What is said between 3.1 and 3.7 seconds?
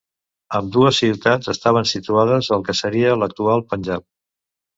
l'actual